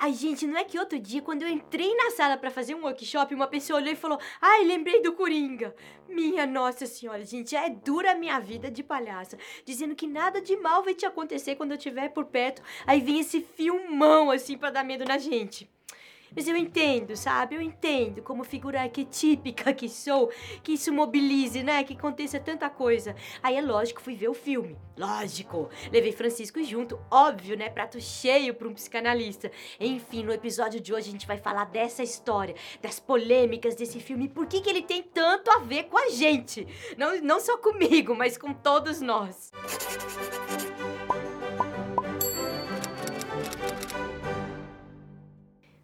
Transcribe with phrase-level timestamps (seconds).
[0.00, 2.84] Ai, gente, não é que outro dia, quando eu entrei na sala para fazer um
[2.84, 5.74] workshop, uma pessoa olhou e falou: Ai, lembrei do Coringa.
[6.08, 9.36] Minha nossa senhora, gente, é dura a minha vida de palhaça.
[9.64, 12.62] Dizendo que nada de mal vai te acontecer quando eu estiver por perto.
[12.86, 15.68] Aí vem esse filmão assim para dar medo na gente.
[16.34, 17.56] Mas eu entendo, sabe?
[17.56, 20.30] Eu entendo como figura arquetípica que sou,
[20.62, 21.82] que isso mobilize, né?
[21.84, 23.14] Que aconteça tanta coisa.
[23.42, 24.76] Aí é lógico, fui ver o filme.
[24.96, 25.68] Lógico.
[25.92, 27.68] Levei Francisco junto, óbvio, né?
[27.70, 29.50] Prato cheio para um psicanalista.
[29.78, 34.28] Enfim, no episódio de hoje a gente vai falar dessa história, das polêmicas desse filme
[34.28, 36.66] por que, que ele tem tanto a ver com a gente.
[36.96, 39.52] Não, não só comigo, mas com todos nós.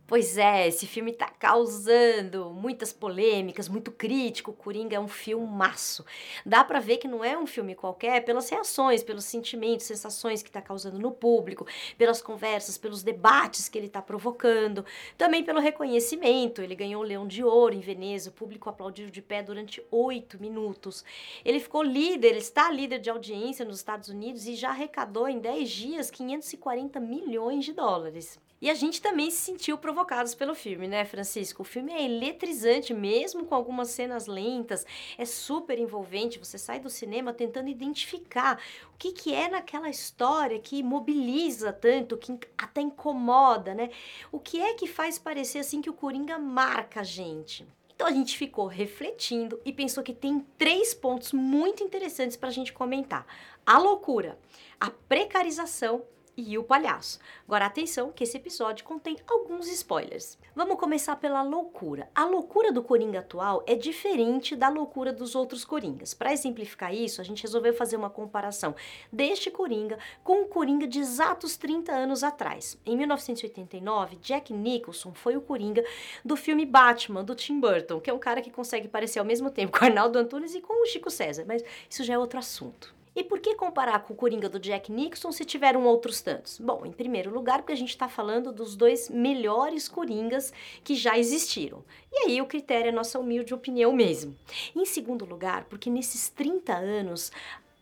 [0.07, 4.53] Pois é, esse filme tá causando muitas polêmicas, muito crítico.
[4.53, 6.05] Coringa é um filmaço.
[6.45, 10.51] Dá para ver que não é um filme qualquer pelas reações, pelos sentimentos, sensações que
[10.51, 14.85] tá causando no público, pelas conversas, pelos debates que ele tá provocando,
[15.17, 16.61] também pelo reconhecimento.
[16.61, 20.39] Ele ganhou o Leão de Ouro em Veneza, o público aplaudiu de pé durante oito
[20.39, 21.03] minutos.
[21.43, 25.71] Ele ficou líder, está líder de audiência nos Estados Unidos e já arrecadou em 10
[25.71, 28.39] dias 540 milhões de dólares.
[28.65, 31.61] E a gente também se sentiu provocados pelo filme, né, Francisco?
[31.61, 34.87] O filme é eletrizante, mesmo com algumas cenas lentas,
[35.19, 36.39] é super envolvente.
[36.39, 38.59] Você sai do cinema tentando identificar
[38.95, 43.91] o que, que é naquela história que mobiliza tanto, que até incomoda, né?
[44.33, 47.67] O que é que faz parecer assim que o Coringa marca a gente?
[47.95, 52.53] Então a gente ficou refletindo e pensou que tem três pontos muito interessantes para a
[52.53, 53.27] gente comentar:
[53.67, 54.39] a loucura,
[54.81, 56.03] a precarização
[56.37, 57.19] e o palhaço.
[57.47, 60.39] Agora atenção que esse episódio contém alguns spoilers.
[60.55, 62.09] Vamos começar pela loucura.
[62.15, 66.15] A loucura do Coringa atual é diferente da loucura dos outros Coringas.
[66.15, 68.75] Para exemplificar isso, a gente resolveu fazer uma comparação
[69.13, 72.79] deste Coringa com o Coringa de exatos 30 anos atrás.
[72.87, 75.85] Em 1989, Jack Nicholson foi o Coringa
[76.25, 79.51] do filme Batman do Tim Burton, que é um cara que consegue parecer ao mesmo
[79.51, 82.95] tempo com Arnaldo Antunes e com o Chico César, mas isso já é outro assunto.
[83.17, 86.59] E por que comparar com o Coringa do Jack Nixon se tiveram outros tantos?
[86.59, 90.53] Bom, em primeiro lugar, porque a gente está falando dos dois melhores Coringas
[90.83, 91.85] que já existiram.
[92.13, 94.37] E aí o critério é nossa humilde opinião mesmo.
[94.75, 97.31] Em segundo lugar, porque nesses 30 anos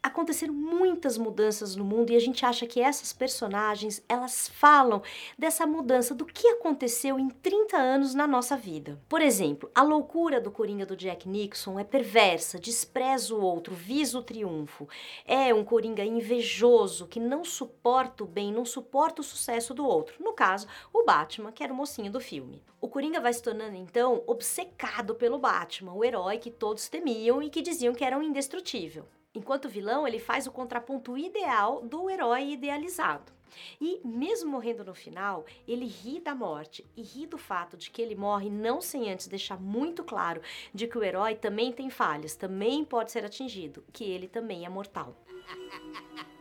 [0.02, 5.00] aconteceram muitas mudanças no mundo e a gente acha que essas personagens, elas falam
[5.38, 9.00] dessa mudança do que aconteceu em 30 anos na nossa vida.
[9.08, 14.18] Por exemplo, a loucura do Coringa do Jack Nixon é perversa, despreza o outro, visa
[14.18, 14.88] o triunfo.
[15.24, 20.16] É um Coringa invejoso que não suporta o bem, não suporta o sucesso do outro.
[20.18, 22.62] No caso, o Batman, que era o mocinho do filme.
[22.80, 27.48] O Coringa vai se tornando então obcecado pelo Batman, o herói que todos temiam e
[27.48, 29.06] que diziam que era um indestrutível.
[29.34, 33.32] Enquanto vilão, ele faz o contraponto ideal do herói idealizado.
[33.80, 38.00] E, mesmo morrendo no final, ele ri da morte e ri do fato de que
[38.00, 40.40] ele morre não sem antes deixar muito claro
[40.72, 44.68] de que o herói também tem falhas, também pode ser atingido, que ele também é
[44.68, 45.14] mortal.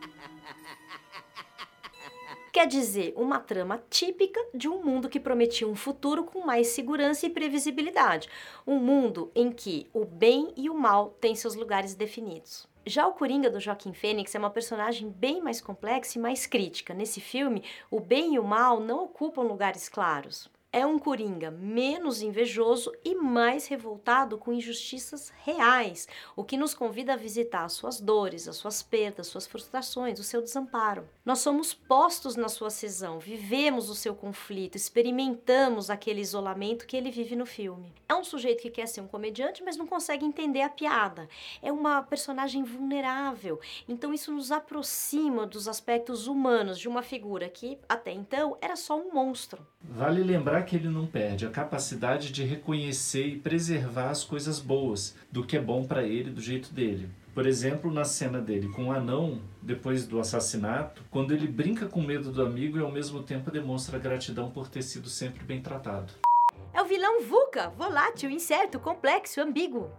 [2.52, 7.24] Quer dizer, uma trama típica de um mundo que prometia um futuro com mais segurança
[7.24, 8.28] e previsibilidade.
[8.66, 12.68] Um mundo em que o bem e o mal têm seus lugares definidos.
[12.84, 16.92] Já o Coringa do Joaquim Fênix é uma personagem bem mais complexa e mais crítica.
[16.92, 22.22] Nesse filme, o bem e o mal não ocupam lugares claros é um coringa menos
[22.22, 28.00] invejoso e mais revoltado com injustiças reais, o que nos convida a visitar as suas
[28.00, 31.06] dores, as suas perdas, suas frustrações, o seu desamparo.
[31.26, 37.10] Nós somos postos na sua cisão, vivemos o seu conflito, experimentamos aquele isolamento que ele
[37.10, 37.92] vive no filme.
[38.08, 41.28] É um sujeito que quer ser um comediante, mas não consegue entender a piada.
[41.62, 47.78] É uma personagem vulnerável, então isso nos aproxima dos aspectos humanos de uma figura que
[47.86, 49.66] até então era só um monstro.
[49.82, 55.16] Vale lembrar que ele não perde a capacidade de reconhecer e preservar as coisas boas
[55.30, 57.08] do que é bom para ele, do jeito dele.
[57.34, 62.02] Por exemplo, na cena dele com o anão, depois do assassinato, quando ele brinca com
[62.02, 66.12] medo do amigo e ao mesmo tempo demonstra gratidão por ter sido sempre bem tratado.
[66.74, 69.90] É o vilão VUCA, volátil, incerto, complexo, ambíguo.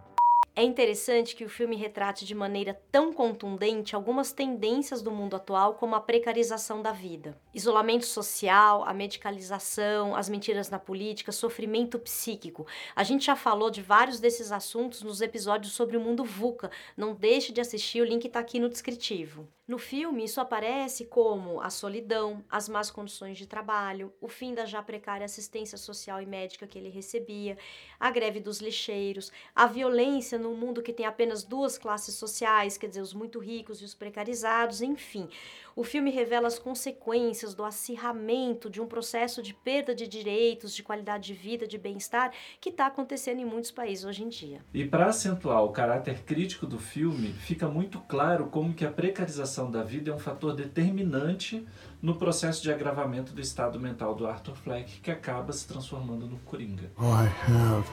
[0.56, 5.74] É interessante que o filme retrate de maneira tão contundente algumas tendências do mundo atual,
[5.74, 12.68] como a precarização da vida, isolamento social, a medicalização, as mentiras na política, sofrimento psíquico.
[12.94, 16.70] A gente já falou de vários desses assuntos nos episódios sobre o mundo VUCA.
[16.96, 19.48] Não deixe de assistir, o link está aqui no descritivo.
[19.66, 24.66] No filme, isso aparece como a solidão, as más condições de trabalho, o fim da
[24.66, 27.56] já precária assistência social e médica que ele recebia,
[27.98, 32.88] a greve dos lixeiros, a violência num mundo que tem apenas duas classes sociais, quer
[32.88, 35.30] dizer, os muito ricos e os precarizados, enfim.
[35.74, 40.82] O filme revela as consequências do acirramento de um processo de perda de direitos, de
[40.82, 44.62] qualidade de vida, de bem-estar que está acontecendo em muitos países hoje em dia.
[44.74, 49.53] E para acentuar o caráter crítico do filme, fica muito claro como que a precarização
[49.70, 51.66] da vida é um fator determinante
[52.02, 56.38] no processo de agravamento do estado mental do Arthur Fleck, que acaba se transformando no
[56.40, 56.90] Coringa.
[56.98, 57.86] I have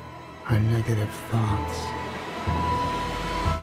[0.59, 1.79] negative thoughts.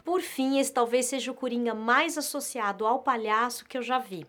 [0.03, 4.25] Por fim, esse talvez seja o Coringa mais associado ao palhaço que eu já vi.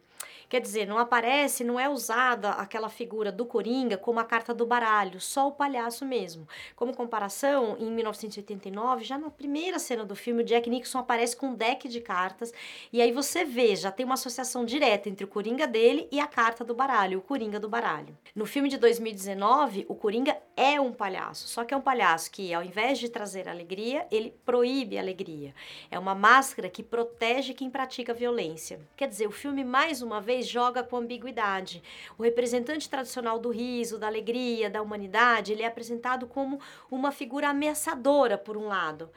[0.50, 4.66] Quer dizer, não aparece, não é usada aquela figura do Coringa como a carta do
[4.66, 6.44] baralho, só o palhaço mesmo.
[6.74, 11.50] Como comparação, em 1989, já na primeira cena do filme, o Jack Nixon aparece com
[11.50, 12.52] um deck de cartas
[12.92, 16.26] e aí você vê, já tem uma associação direta entre o Coringa dele e a
[16.26, 18.18] carta do baralho, o Coringa do baralho.
[18.34, 22.52] No filme de 2019, o Coringa é um palhaço, só que é um palhaço que,
[22.52, 25.54] ao invés de trazer alegria, ele proíbe a alegria.
[25.92, 28.80] É uma máscara que protege quem pratica violência.
[28.96, 31.82] Quer dizer, o filme, mais uma vez, joga com ambiguidade.
[32.18, 36.60] O representante tradicional do riso, da alegria, da humanidade, ele é apresentado como
[36.90, 39.10] uma figura ameaçadora, por um lado.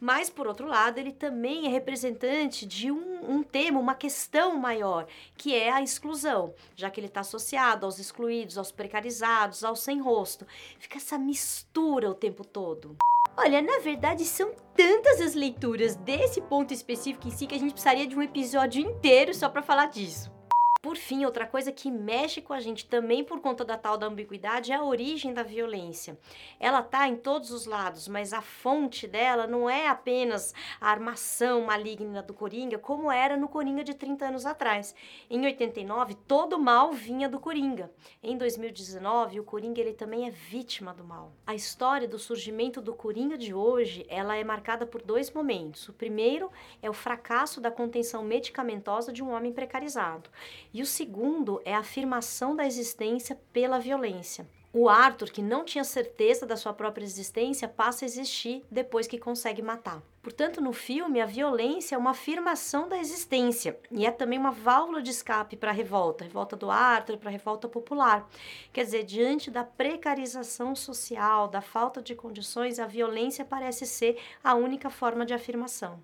[0.00, 5.06] Mas, por outro lado, ele também é representante de um, um tema, uma questão maior,
[5.36, 10.00] que é a exclusão, já que ele está associado aos excluídos, aos precarizados, aos sem
[10.00, 10.46] rosto.
[10.78, 12.96] Fica essa mistura o tempo todo.
[13.36, 17.72] Olha, na verdade são tantas as leituras desse ponto específico em si que a gente
[17.72, 20.37] precisaria de um episódio inteiro só para falar disso.
[20.80, 24.06] Por fim, outra coisa que mexe com a gente também por conta da tal da
[24.06, 26.16] ambiguidade é a origem da violência.
[26.60, 31.62] Ela tá em todos os lados, mas a fonte dela não é apenas a armação
[31.62, 34.94] maligna do Coringa, como era no Coringa de 30 anos atrás.
[35.28, 37.90] Em 89, todo mal vinha do Coringa.
[38.22, 41.32] Em 2019, o Coringa ele também é vítima do mal.
[41.44, 45.88] A história do surgimento do Coringa de hoje, ela é marcada por dois momentos.
[45.88, 50.30] O primeiro é o fracasso da contenção medicamentosa de um homem precarizado.
[50.72, 54.46] E o segundo é a afirmação da existência pela violência.
[54.70, 59.18] O Arthur, que não tinha certeza da sua própria existência, passa a existir depois que
[59.18, 60.02] consegue matar.
[60.22, 65.00] Portanto, no filme, a violência é uma afirmação da existência e é também uma válvula
[65.00, 68.28] de escape para a revolta, revolta do Arthur, para a revolta popular.
[68.70, 74.54] Quer dizer, diante da precarização social, da falta de condições, a violência parece ser a
[74.54, 75.98] única forma de afirmação.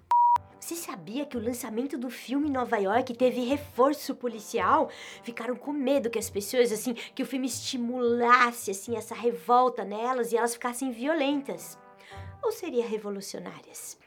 [0.64, 4.88] Você sabia que o lançamento do filme em Nova York teve reforço policial?
[5.22, 10.32] Ficaram com medo que as pessoas, assim, que o filme estimulasse, assim, essa revolta nelas
[10.32, 11.78] e elas ficassem violentas.
[12.43, 13.99] Ou seria revolucionárias?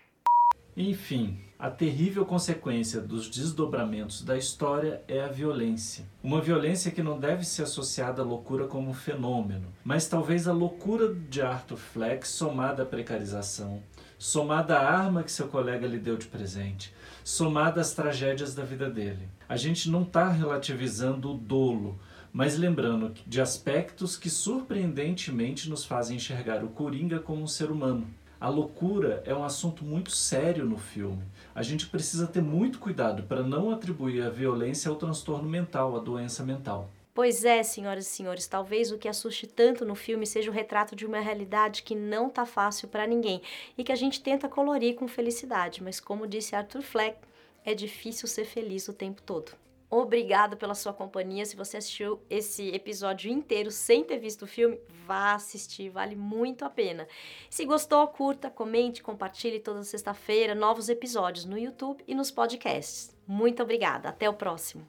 [0.79, 6.05] Enfim, a terrível consequência dos desdobramentos da história é a violência.
[6.21, 11.11] Uma violência que não deve ser associada à loucura como fenômeno, mas talvez a loucura
[11.11, 13.81] de Arthur Fleck somada à precarização,
[14.19, 16.93] somada à arma que seu colega lhe deu de presente,
[17.23, 19.27] somada às tragédias da vida dele.
[19.49, 21.97] A gente não está relativizando o dolo,
[22.31, 28.07] mas lembrando de aspectos que surpreendentemente nos fazem enxergar o Coringa como um ser humano.
[28.39, 31.23] A loucura é um assunto muito sério no filme.
[31.55, 35.99] A gente precisa ter muito cuidado para não atribuir a violência ao transtorno mental, à
[35.99, 36.87] doença mental.
[37.15, 40.95] Pois é, senhoras e senhores, talvez o que assuste tanto no filme seja o retrato
[40.95, 43.41] de uma realidade que não tá fácil para ninguém
[43.75, 47.17] e que a gente tenta colorir com felicidade, mas como disse Arthur Fleck,
[47.65, 49.51] é difícil ser feliz o tempo todo.
[49.89, 51.45] Obrigada pela sua companhia.
[51.45, 56.65] Se você assistiu esse episódio inteiro sem ter visto o filme, vá assistir, vale muito
[56.65, 57.07] a pena.
[57.49, 63.15] Se gostou, curta, comente, compartilhe toda sexta-feira novos episódios no YouTube e nos podcasts.
[63.25, 64.09] Muito obrigada.
[64.09, 64.85] Até o próximo.